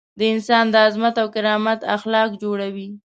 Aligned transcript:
د 0.19 0.21
انسان 0.33 0.65
د 0.69 0.75
عظمت 0.85 1.15
او 1.21 1.27
کرامت 1.35 1.79
اخلاق 1.95 2.29
جوړوي. 2.43 2.89